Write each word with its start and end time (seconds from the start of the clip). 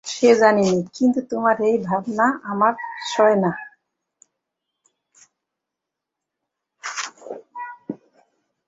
সে 0.05 0.29
জানি 0.35 0.63
নে, 0.69 0.77
কিন্তু 0.95 1.19
তোমার 1.31 1.55
এই 1.61 1.75
ভাবনা 1.87 2.27
আমার 2.43 2.73
সয় 3.11 3.35
না। 3.35 3.51